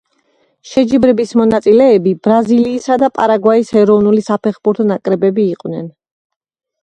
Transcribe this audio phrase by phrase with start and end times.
[0.69, 5.85] შეჯიბრების მონაწილეები ბრაზილიისა და პარაგვაის ეროვნული საფეხბურთო ნაკრებები იყვნენ.